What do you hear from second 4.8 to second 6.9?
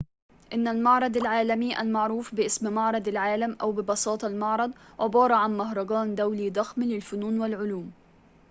عبارة عن مهرجان دولي ضخم